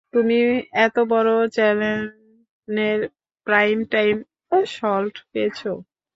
[0.13, 0.39] তুমি
[0.77, 2.99] এত বড় চ্যানেলের
[3.47, 4.15] প্রাইম টাইম
[4.67, 5.71] স্লট পেয়েছো।